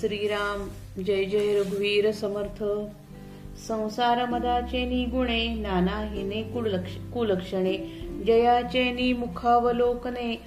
[0.00, 0.68] श्रीराम
[1.02, 2.64] जय जय रघुवीर समर्थ.
[3.68, 6.42] संसार मदाचे निगुणे नाना हिने
[7.14, 7.76] कुलक्षणे.
[8.26, 10.40] जयाचे निमुखावलोकने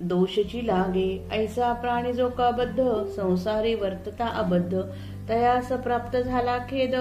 [0.00, 1.28] दोषची लागे.
[1.32, 2.82] ऐसा प्राणी जो का बद्ध
[3.16, 4.80] संसारी वर्तता अबद्ध.
[5.28, 6.94] तयास प्राप्त झाला खेद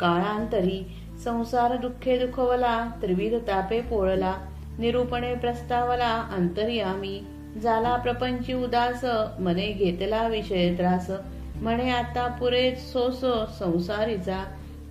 [0.00, 0.86] काळांतरी.
[1.24, 4.34] संसार दुःखे दुखवला त्रिविध तापे पोळला.
[4.78, 7.22] निरूपणे प्रस्तावला अंतर्यामी.
[7.58, 9.04] झाला प्रपंची उदास
[9.40, 11.10] मने घेतला विषय त्रास.
[11.56, 13.20] म्हणे आता पुरे सोस
[13.58, 14.44] संसारीचा.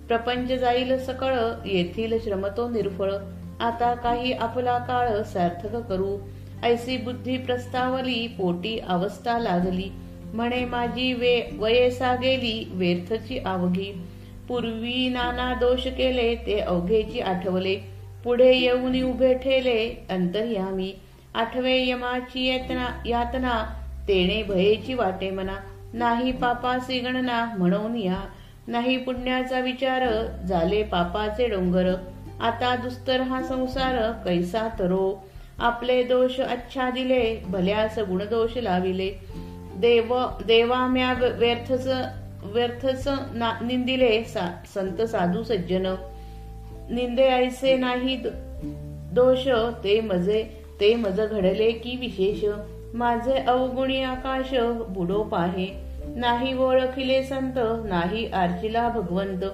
[0.08, 1.34] प्रपंच जाईल सकळ
[1.66, 3.12] येथील श्रमतो निर्फळ.
[3.60, 6.16] आता काही आपला काळ सार्थक करू.
[6.62, 9.88] ऐसी बुद्धी प्रस्तावली पोटी अवस्था लागली
[10.34, 13.92] म्हणे माझी वे वयेसा गेली व्यर्थची अवघी
[14.48, 17.76] पूर्वी नाना दोष केले ते अवघेची आठवले.
[18.24, 20.92] पुढे येऊन उभे ठेले अंतर्यामी.
[21.34, 23.64] आठवे यमाची यतना यातना
[24.08, 25.56] तेणे भयेची वाटे मना
[25.94, 28.20] नाही पापासी गणना म्हणून या.
[28.68, 30.02] नाही पुण्याचा विचार
[30.46, 31.94] झाले पापाचे डोंगर.
[32.40, 35.24] आता दुस्तर हा संसार कैसा तरो.
[35.58, 39.10] आपले दोष अच्छा दिले भल्यास गुणदोष लाविले.
[39.76, 40.14] देव
[40.46, 41.88] देवा म्या व्यर्थच
[42.42, 43.08] व्यर्थच
[43.62, 44.24] निंदिले
[44.74, 45.94] संत साधू सज्जन.
[46.90, 48.16] निंदे ऐसे नाही
[49.12, 49.48] दोष
[49.84, 50.59] ते मजे.
[50.80, 52.44] ते मज घडले की विशेष.
[52.94, 54.54] माझे अवगुणी आकाश
[54.88, 55.66] बुडो पाहे.
[56.16, 59.44] नाही ओळखिले संत नाही आर्चिला भगवंत.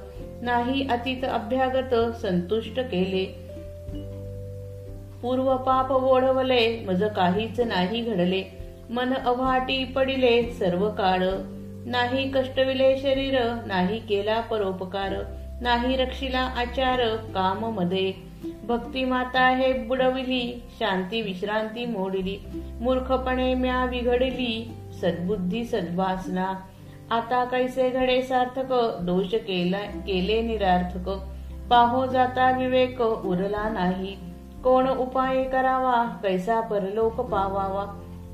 [0.43, 3.47] नाही अतीत अभ्यागत संतुष्ट केले.
[5.23, 8.45] पूर्व पाप ओढवले मज काहीच नाही घडले.
[8.91, 11.19] मन अव्हाटी पडिले सर्व काळ.
[11.87, 15.15] नाही कष्टविले शरीर नाही केला परोपकार.
[15.61, 18.26] नाही रक्षिला आचार काममध्ये
[18.67, 22.39] भक्ती माता हे बुडविली शांती विश्रांती मोडली
[22.81, 26.55] मूर्खपणे म्या बिघडली सद्बुद्धी सद्वासना.
[27.11, 28.99] आता कैसे घडे सार्थक?
[29.03, 31.09] दोष केला केले निरार्थक.
[31.71, 34.17] पाहो जाता विवेक उरला नाही.
[34.65, 36.05] कोण उपाय करावा?
[36.23, 37.85] कैसा परलोक पावावा?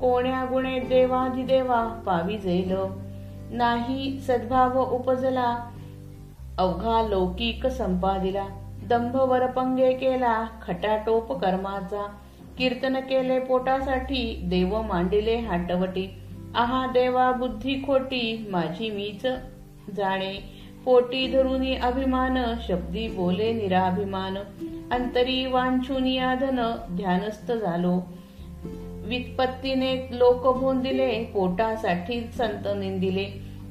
[0.01, 1.85] कोण्या गुणे देवाधिदेवा?
[2.05, 2.75] पावी जेल.
[3.55, 5.69] नाही सद्भाव उपजला
[6.57, 8.45] अवघा लौकिक संपादिला.
[8.87, 12.07] दंभवर पंगे केला खटाटोप कर्माचा.
[12.57, 16.13] कीर्तन केले पोटासाठी देव मांडिले हाटवटी.
[16.55, 19.25] आहा देवा बुद्धी खोटी माझी मीच
[19.97, 20.39] जाणे.
[20.85, 24.37] पोटी धरुनी अभिमान शब्दी बोले निराभिमान.
[24.91, 28.03] अंतरी वांछुनी धन ध्यानस्थ झालो.
[29.07, 33.27] वित्पत्तीने लोक दिले पोटासाठी संत निंदिले.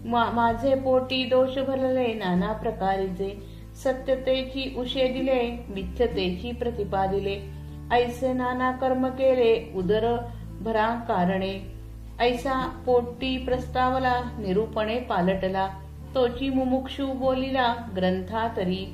[0.07, 3.52] मा, माझे पोटी दोष भरले नाना प्रकारेचे.
[3.85, 7.63] सत्यतेची उशे दिले मिथ्यतेची प्रतिपा दिले
[7.93, 10.17] ऐसे नाना कर्म केले उदर
[10.61, 11.73] भरा कारणे.
[12.21, 15.69] ऐसा पोटी प्रस्तावला निरूपणे पालटला.
[16.15, 18.87] तोची मुमुक्षु बोलिला ग्रंथा तरी.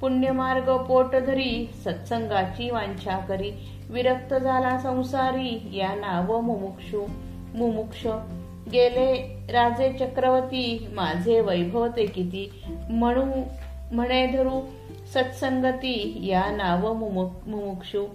[0.00, 3.50] पुण्यमार्ग पोट धरी सत्संगाची वांछा करी.
[3.90, 7.06] विरक्त झाला संसारी या नाव मुमुक्षु.
[7.54, 8.06] मुमुक्ष
[8.72, 9.14] गेले
[9.52, 12.50] राजे चक्रवर्ती माझे वैभव ते किती?
[12.90, 13.24] म्हणू
[13.92, 14.60] म्हणे धरू
[15.14, 18.06] सत्संगती या नाव मुमुक्षु.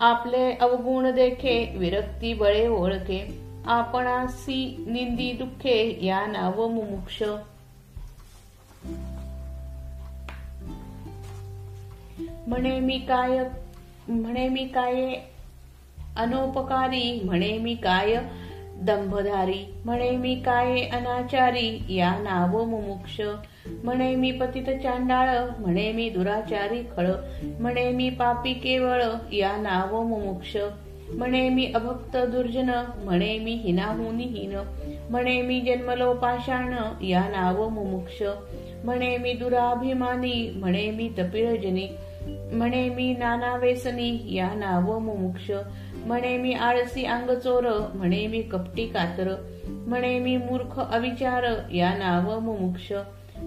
[0.00, 3.40] आपले अवगुण देखे विरक्ती बळे ओळखे.
[3.66, 7.22] आपणासी निंदी दुःखे या नाव मुमुक्ष.
[12.46, 13.38] म्हणे मी काय
[14.08, 15.14] म्हणे मी काय
[16.16, 18.16] अनोपकारी म्हणे मी काय
[18.76, 23.20] दंभधारी म्हणे मी काय अनाचारी या नाव मुमुक्ष.
[23.84, 27.06] म्हणे मी पतित चांडाळ म्हणे मी दुराचारी खळ
[27.60, 29.02] म्हणे मी पापी केवळ
[29.32, 30.56] या नाव मुमुक्ष
[31.14, 32.70] म्हणे मी अभक्त दुर्जन
[33.04, 34.54] म्हणे मी हिनाहुनी हिन
[35.10, 38.22] म्हणे मी जन्मलो पाषाण या नाव मुमुक्ष
[38.84, 41.88] म्हणे मी दुराभिमानी म्हणे मी तपिळजनी
[42.52, 45.50] म्हणे मी नाना वेसनी या नाव मुमुक्ष
[46.06, 49.34] म्हणे मी आळसी अंगचोर म्हणे मी कपटी कातर
[49.68, 51.44] म्हणे मी मूर्ख अविचार
[51.74, 52.92] या नाव मुमुक्ष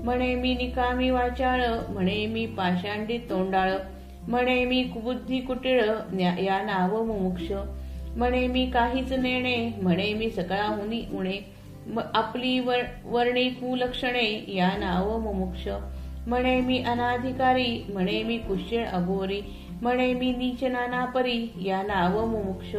[0.03, 3.73] म्हणे मी निकामी वाचाळ म्हणे मी पाषांडी तोंडाळ
[4.27, 5.81] म्हणे मी बुद्धी कुटिळ
[6.19, 7.51] या नाव मुमुक्ष
[8.17, 11.39] म्हणे मी काहीच नेणे म्हणे मी सकळाहुनी उणे
[12.13, 12.59] आपली
[13.05, 15.67] वर्णी कुलक्षणे या नाव मुमुक्ष
[16.27, 19.41] म्हणे मी अनाधिकारी म्हणे मी कुशळ अघोरी
[19.81, 22.75] म्हणे मी नीच नानापरी या नाव मुमुक्ष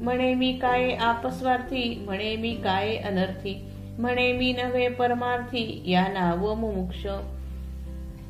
[0.00, 7.06] म्हणे मी काय आपस्वार्थी म्हणे मी काय अनर्थी म्हणे मी नव्हे परमार्थी या नाव मुमुक्ष.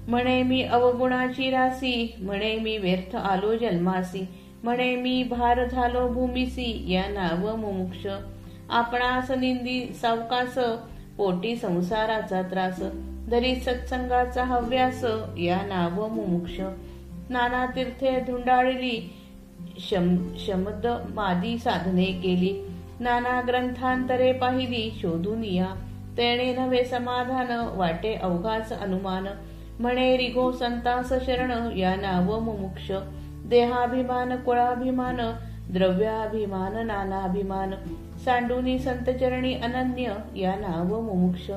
[0.09, 4.29] म्हणे मी अवगुणाची रासी म्हणे मी व्यर्थ आलो जन्मासी.
[4.65, 6.93] म्हणे मी भार झालो भूमिसी.
[6.93, 8.07] या नाव मुमुक्ष.
[8.71, 10.59] आपणास निंदी सावकास.
[11.17, 12.81] पोटी संसाराचा त्रास.
[13.31, 15.05] दरी सत्संगाचा हव्यास.
[15.39, 16.61] या नाव मुमुक्ष.
[17.31, 19.13] नाना तीर्थे धुंडाळली.
[19.79, 22.69] शम शमद मादी साधने केली.
[23.03, 25.75] नाना ग्रंथांतरे पाहिली शोधून या.
[26.17, 29.27] तेणे नवे समाधान वाटे अवघाच अनुमान.
[29.81, 32.93] म्हणे रिगो संतास शरण या नाव मुमुक्ष.
[33.47, 35.17] देहाभिमान कुळाभिमान
[35.71, 37.71] द्रव्याभिमान नानाभिमान.
[38.25, 41.51] सांडुनी संतचरणी अनन्य या नाव मुमुक्ष.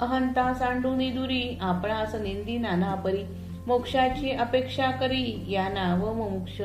[0.00, 3.22] अहंता सांडुनी दुरी आपणास निंदी नानापरी.
[3.66, 6.62] मोक्षाची अपेक्षा करी या नाव मुमुक्ष.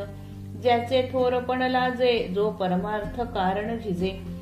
[0.61, 4.41] ज्याचे थोरपण लाजे जो परमार्थ कारण झिजे.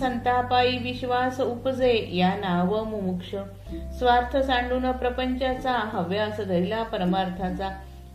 [0.00, 3.34] संतापाई विश्वास उपजे या नाव मुमुक्ष.
[3.98, 7.68] स्वार्थ सांडून प्रपंचाचा हव्यास धरिला परमार्थाचा.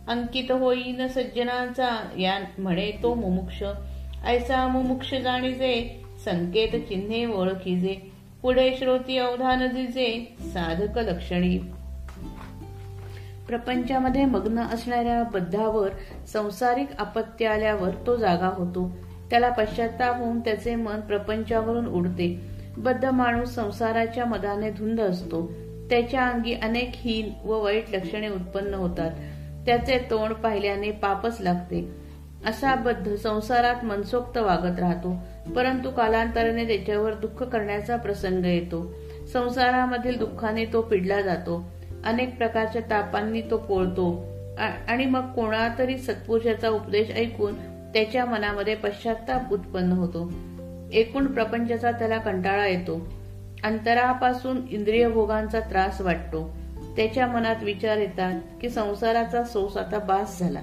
[0.08, 3.62] अंकित होईन सज्जनाचा या म्हणे तो मुमुक्ष.
[4.24, 7.96] ऐसा मुमुक्ष जाणीजे संकेत चिन्हे ओळखीजे.
[8.42, 11.73] पुढे श्रोती अवधान दिजे साधक लक्षणी.
[13.48, 15.90] प्रपंचामध्ये मग्न असणाऱ्या बद्धावर
[16.32, 18.96] संसारिक आपत्ती आल्यावर तो जागा होतो.
[19.30, 22.40] त्याला पश्चाताप होऊन त्याचे मन प्रपंचावरून उडते.
[22.76, 25.52] बद्ध माणूस संसाराच्या मदाने धुंद असतो.
[25.90, 29.10] त्याच्या अंगी अनेक हीन व वाईट लक्षणे उत्पन्न होतात.
[29.66, 32.04] त्याचे तोंड पाहिल्याने पापच लागते.
[32.46, 35.16] असा बद्ध संसारात मनसोक्त वागत राहतो.
[35.56, 38.94] परंतु कालांतराने त्याच्यावर दुःख करण्याचा प्रसंग येतो.
[39.32, 41.64] संसारामधील दुःखाने तो पिडला जातो.
[42.04, 44.34] अनेक प्रकारच्या तापांनी तो पोळतो
[44.88, 47.54] आणि मग कोणातरी सत्पुरुषाचा उपदेश ऐकून
[47.92, 50.32] त्याच्या मनामध्ये पश्चाताप उत्पन्न होतो.
[50.92, 53.08] एकूण प्रपंचाचा त्याला कंटाळा येतो.
[53.64, 56.56] अंतरापासून इंद्रिय भोगांचा त्रास वाटतो.
[56.96, 60.60] त्याच्या मनात विचार येतात की संसाराचा सोस आता बास झाला.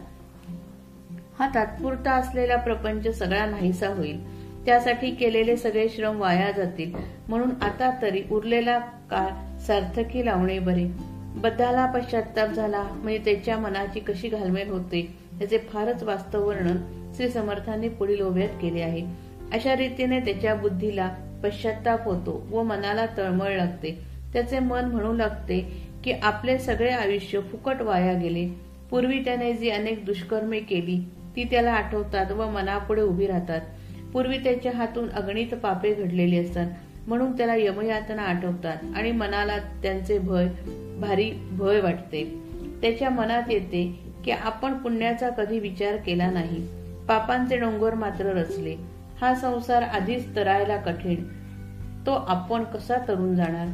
[1.40, 4.42] हा तात्पुरता असलेला प्रपंच सगळा नाहीसा होईल.
[4.66, 6.96] त्यासाठी केलेले सगळे श्रम वाया जातील.
[7.28, 11.11] म्हणून आता तरी उरलेला काळ सार्थकी लावणे बरे.
[11.36, 12.84] बद्धाला पश्चाताप झाला.
[12.84, 16.78] म्हणजे त्याच्या मनाची कशी घालमेल होते याचे फारच वास्तव वर्णन
[17.16, 19.06] श्री समर्थांनी पुढील ओव्यात केले आहे.
[19.54, 24.00] अशा रीतीने त्याच्या बुद्धीला पश्चाताप होतो व मनाला तळमळ लागते.
[24.34, 28.48] त्याचे मन म्हणू लागते की आपले सगळे आयुष्य फुकट वाया गेले.
[28.90, 33.62] पूर्वी त्याने जी अनेक दुष्कर्मे केली ती त्याला आठवतात व मनापुढे उभी राहतात.
[34.14, 36.72] पूर्वी त्याच्या हातून अगणित पापे घडलेली असतात.
[37.08, 40.48] म्हणून त्याला यमयातना आठवतात आणि मनाला त्यांचे भय
[41.00, 42.42] भारी भय वाटते.
[42.82, 46.68] त्याच्या मनात येते की आपण पुण्याचा कधी विचार केला नाही.
[47.08, 48.76] पापांचे डोंगर मात्र रचले.
[49.22, 51.24] हा संसार आधीच तरायला कठीण.
[52.06, 53.68] तो आपण कसा तरुण जाणार?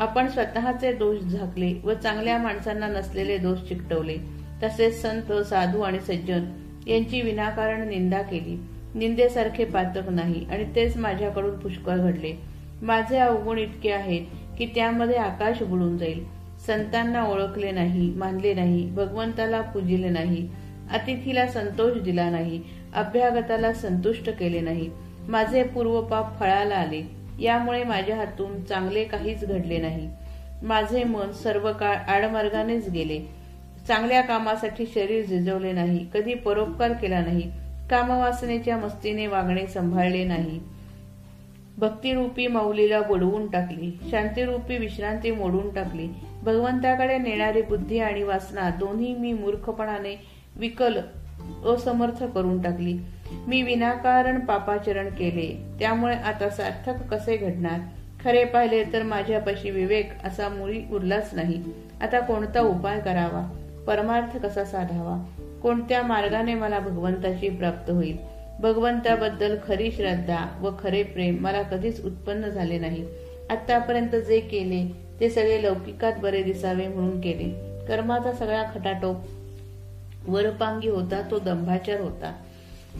[0.00, 4.16] आपण स्वतःचे दोष झाकले व चांगल्या माणसांना नसलेले दोष चिकटवले.
[4.62, 6.44] तसेच संत साधू आणि सज्जन
[6.86, 8.62] यांची विनाकारण निंदा केली.
[8.94, 12.49] निंदेसारखे पातक नाही आणि तेच माझ्याकडून पुष्कळ घडले.
[12.82, 14.26] माझे अवगुण इतके आहेत
[14.58, 16.24] की त्यामध्ये आकाश बुडून जाईल.
[16.66, 20.46] संतांना ओळखले नाही मानले नाही भगवंताला पूजिले नाही
[20.92, 22.60] अतिथीला संतोष दिला नाही
[22.94, 24.88] अभ्यागताला संतुष्ट केले नाही.
[25.28, 27.02] माझे पूर्वपाप फळाला आले
[27.40, 30.08] यामुळे माझ्या हातून चांगले काहीच घडले नाही.
[30.62, 33.18] माझे मन सर्व काळ आडमार्गानेच गेले.
[33.88, 37.50] चांगल्या कामासाठी शरीर झिजवले नाही कधी परोपकार केला नाही
[37.90, 40.58] कामवासनेच्या मस्तीने वागणे सांभाळले नाही.
[41.78, 46.08] भक्तिरूपी माऊलीला बुडवून टाकली शांतीरूपी विश्रांती मोडून टाकली.
[46.42, 50.20] भगवंताकडे नेणारी बुद्धी आणि वासना दोन्ही मी मूर्खपणाने
[50.56, 50.98] विकल
[51.66, 52.98] असमर्थ करून टाकली.
[53.46, 57.80] मी विनाकारण पापाचरण केले त्यामुळे आता सार्थक कसे घडणार?
[58.24, 61.62] खरे पाहिले तर माझ्यापाशी विवेक असा मुळी उरलाच नाही.
[62.02, 63.56] आता कोणता उपाय करावा?
[63.86, 65.24] परमार्थ कसा साधावा?
[65.62, 68.39] कोणत्या मार्गाने मला भगवंताची प्राप्त होईल?
[68.60, 73.04] भगवंताबद्दल खरी श्रद्धा व खरे प्रेम मला कधीच उत्पन्न झाले नाही.
[73.50, 77.48] आतापर्यंत जे केले ते सगळे लौकिकात बरे दिसावे म्हणून केले.
[77.86, 79.16] कर्माचा सगळा खटाटोप
[80.28, 82.32] वरपांगी होता तो दंभाचार होता.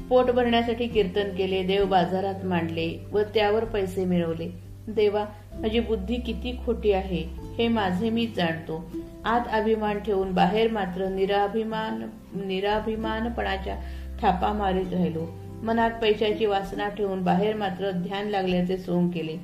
[0.09, 4.49] पोट भरण्यासाठी कीर्तन केले देव बाजारात मांडले व त्यावर पैसे मिळवले.
[4.89, 5.25] देवा
[5.55, 7.25] माझी बुद्धी किती खोटी आहे
[7.59, 8.91] हे माझे मीच जाणतो.
[9.25, 12.03] आत अभिमान ठेवून बाहेर मात्र निराभिमान
[12.35, 13.77] निराभिमानपणाच्या
[14.23, 15.40] थापा मारीत राहिलो.
[15.63, 19.37] मनात पैशाची वासना ठेवून बाहेर मात्र ध्यान लागल्याचे सोंग केले.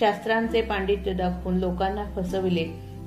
[0.00, 2.64] शास्त्रांचे पांडित्य दाखवून लोकांना फसविले.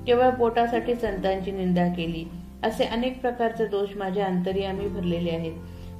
[0.07, 2.25] केवळ पोटासाठी संतांची निंदा केली.
[2.63, 5.53] असे अनेक प्रकारचे दोष माझ्या अंतर्यामी भरलेले आहेत.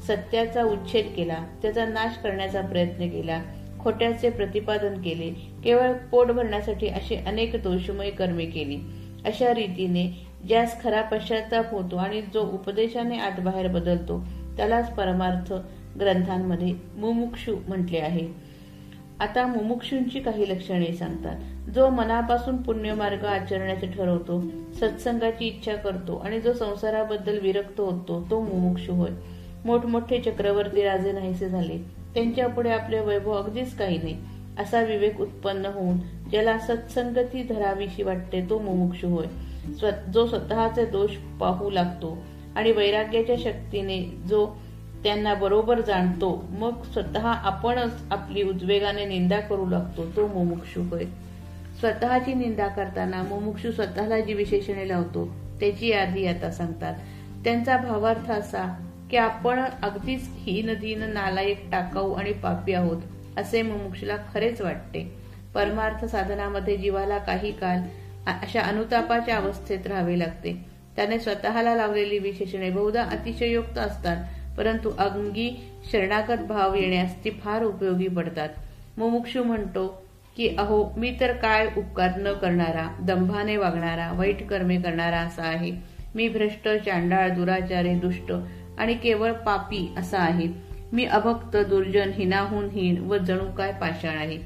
[0.08, 1.38] सत्याचा उच्छेद केला.
[1.62, 3.42] त्याचा नाश करण्याचा प्रयत्न केला.
[3.80, 5.30] खोट्याचे प्रतिपादन केले.
[5.64, 8.78] केवळ पोट भरण्यासाठी अशी अनेक दोषमय कर्मे केली.
[9.26, 14.24] अशा रीतीने ज्यास खरा पश्चाताप होतो आणि जो उपदेशाने आत बाहेर बदलतो
[14.58, 15.54] त्यालाच परमार्थ
[16.00, 18.28] ग्रंथांमध्ये मुमुक्षु म्हटले आहे.
[19.20, 21.40] आता मुमुक्षूंची काही लक्षणे सांगतात.
[21.72, 24.42] जो मनापासून पुण्यमार्ग आचरण्याचे ठरवतो
[24.74, 29.10] सत्संगाची इच्छा करतो आणि जो संसाराबद्दल विरक्त होतो तो मुमुक्षू होय.
[29.66, 31.78] मोठमोठे चक्रवर्ती राजे नाहीसे झाले.
[32.14, 34.18] त्यांच्या पुढे आपले वैभव अगदीच काही नाही.
[34.60, 35.98] असा विवेक उत्पन्न होऊन
[36.32, 39.26] ज्याला सत्संगती धरावीशी वाटते तो मुमुक्षू होय.
[40.14, 42.18] जो स्वतःचे दोष पाहू लागतो
[42.56, 44.48] आणि वैराग्याच्या शक्तीने जो
[45.04, 46.46] त्यांना बरोबर जाणतो.
[46.52, 51.04] मग स्वतः आपणच आपली उद्वेगाने निंदा करू लागतो तो मुमुक्षू होय.
[51.80, 55.26] स्वतःची निंदा करताना मुमुक्षू स्वतःला जी विशेषणे लावतो
[55.60, 56.94] त्याची यादी आता सांगतात.
[57.44, 63.02] त्यांचा भावार्थ असा की आपण अगदीच ही नदीन नालायक टाकाऊ आणि पापी आहोत
[63.38, 65.16] असे मुमुक्षूला खरेच वाटते.
[65.54, 67.80] परमार्थ साधनामध्ये जीवाला काही काल
[68.28, 70.66] अशा अनुतापाच्या अवस्थेत राहावे लागते.
[70.96, 74.18] त्याने स्वतःला लावलेली विशेषणे बहुधा अतिशयोक्त असतात.
[74.58, 78.50] परंतु अंगी शरणागत भाव येण्यास ती फार उपयोगी पडतात.
[78.98, 80.02] मुमुक्षू म्हणतो
[80.38, 85.72] की अहो मी तर काय उपकार न करणारा दंभाने वागणारा वाईट कर्मे करणारा असा आहे.
[86.16, 88.34] मी भ्रष्ट चांडाळ दुराचारे दुष्ट
[88.78, 90.48] आणि केवळ पापी असा आहे.
[90.94, 94.38] मी अभक्त दुर्जन हिनाहून हीन व जणू काय पाषाण आहे?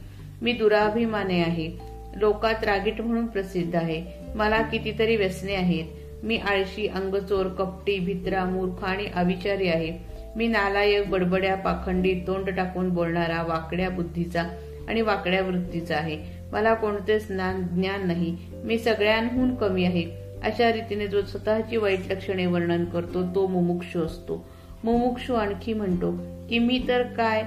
[0.42, 1.78] मी दुराभिमाने आहे.
[2.16, 4.04] लोकात रागीट म्हणून प्रसिद्ध आहे.
[4.36, 5.86] मला कितीतरी व्यसने आहेत.
[6.24, 9.98] मी आळशी अंगचोर कपटी भित्रा मूर्ख आणि अविचारी आहे.
[10.36, 14.44] मी नालायक बडबड्या पाखंडी तोंड टाकून बोलणारा वाकड्या बुद्धीचा
[14.88, 16.18] आणि वाकड्या वृत्तीचा आहे.
[16.52, 18.38] मला कोणतेच ज्ञान नाही.
[18.54, 20.04] मी सगळ्यांहून कमी आहे.
[20.44, 24.46] अशा रीतीने जो स्वतःची वाईट लक्षणे वर्णन करतो तो मुमुक्षू असतो.
[24.84, 26.12] मुमुक्षू आणखी म्हणतो
[26.50, 27.44] की मी तर काय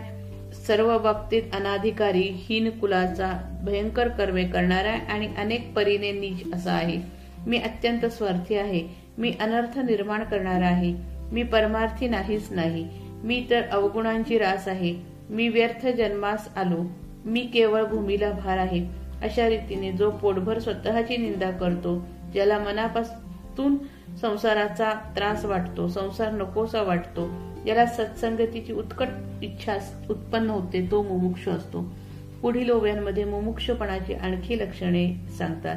[0.66, 7.16] सर्व बाबतीत अनाधिकारी हीन कुलाचा भयंकर कर्मे करणारा आणि अनेक परीने नीच असा आहे.
[7.47, 8.88] मी अत्यंत स्वार्थी आहे.
[9.19, 10.95] मी अनर्थ निर्माण करणार आहे.
[11.33, 12.88] मी परमार्थी नाहीच नाही.
[13.25, 14.95] मी तर अवगुणांची रास आहे.
[15.31, 16.85] मी व्यर्थ जन्मास आलो.
[17.25, 18.87] मी केवळ भूमीला भार आहे.
[19.23, 23.76] अशा रीतीने जो पोटभर स्वतःची निंदा करतो ज्याला मनापासून
[24.21, 27.29] संसाराचा त्रास वाटतो संसार नकोसा वाटतो
[27.65, 29.09] ज्याला सत्संगतीची उत्कट
[29.43, 29.76] इच्छा
[30.11, 31.95] उत्पन्न होते तो मुमुक्ष असतो.
[32.43, 35.76] पुढील ओव्यांमध्ये मुमुक्षपणाची आणखी लक्षणे सांगतात.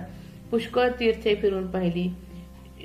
[0.51, 2.15] पुष्कळ तीर्थे फिरून पाहिली.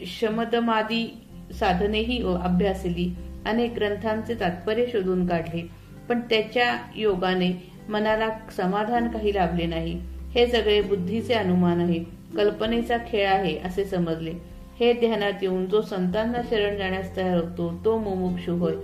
[0.06, 1.16] शमदमादी
[1.52, 3.16] साधनेही अभ्यासली.
[3.46, 5.68] अनेक ग्रंथांचे तात्पर्य शोधून काढले.
[6.08, 10.00] पण त्याच्या योगाने मनाला समाधान काही लाभले नाही.
[10.34, 12.04] हे सगळे बुद्धीचे अनुमान आहे.
[12.36, 14.32] कल्पनेचा खेळ आहे असे समजले.
[14.80, 18.74] हे ध्यानात येऊन जो संतांना शरण जाण्यास तयार होतो तो मुमुक्षु होय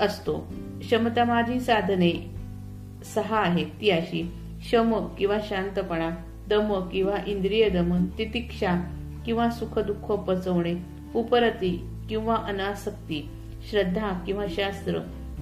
[0.00, 0.52] असतो.
[0.80, 2.30] क्षमतामाधी साधने
[3.14, 4.32] सहा आहेत ती अशी
[4.70, 6.10] शम किंवा शांतपणा.
[6.48, 8.74] दम किंवा इंद्रिय दमन तितिक्षा
[9.26, 10.74] किंवा सुख दुःख पचवणे
[11.14, 13.28] उपरती किंवा अनासक्ती
[13.70, 14.98] श्रद्धा किंवा शास्त्र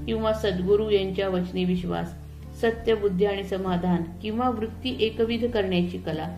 [0.06, 2.14] किंवा सद्गुरु यांच्या वचनी विश्वास
[2.60, 6.28] सत्य बुद्धी आणि समाधान किंवा वृत्ती एकविध करण्याची कला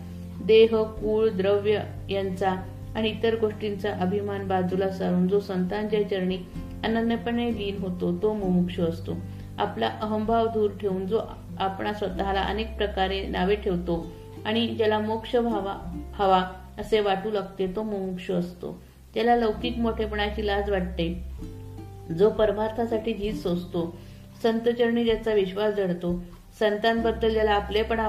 [0.44, 1.80] देह कुळ द्रव्य
[2.10, 2.54] यांचा
[2.94, 6.38] आणि इतर गोष्टींचा अभिमान बाजूला सारून जो संतांच्या चरणी
[6.84, 9.12] अनन्यपणे लीन होतो तो मुमुक्ष असतो.
[9.58, 11.20] आपला अहंभाव दूर ठेवून जो
[11.58, 14.12] आपणा स्वतःला अनेक प्रकारे नावे ठेवतो
[14.46, 15.74] आणि ज्याला मोक्ष व्हावा
[16.14, 16.42] हवा
[16.78, 18.82] असे वाटू लागते तो मोक्ष असतो.
[19.14, 21.24] त्याला लौकिक मोठेपणाची लाज वाटते.
[22.18, 23.96] जो परमार्थासाठी जीत सोसतो
[24.42, 26.22] संतचरणी ज्याचा विश्वास जडतो
[26.58, 28.08] संतांबद्दल ज्याला आपलेपणा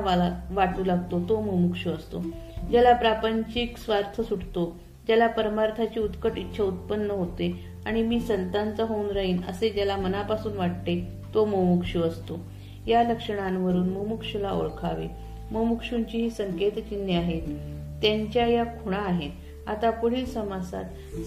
[0.52, 2.22] वाटू लागतो तो मुमुक्ष असतो.
[2.70, 9.42] ज्याला प्रापंचिक स्वार्थ सुटतो ज्याला परमार्थाची उत्कट इच्छा उत्पन्न होते आणि मी संतांचा होऊन राहीन
[9.50, 12.40] असे ज्याला मनापासून वाटते तो मोमुक्षू असतो.
[12.88, 15.27] या लक्षणांवरून मुमुक्षला ओळखावे.
[15.52, 17.42] मुमुक्षूंची ही संकेत चिन्हे आहेत.
[18.02, 19.32] त्यांच्या या खुणा आहेत.
[19.68, 20.84] आता पुढील समासात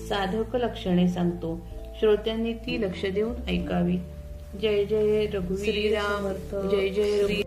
[0.08, 1.66] साधक लक्षणे सांगतो.
[2.00, 3.96] श्रोत्यांनी ती लक्ष देऊन ऐकावी.
[4.62, 5.98] जय जय रघुवीर.
[6.70, 7.42] जय जय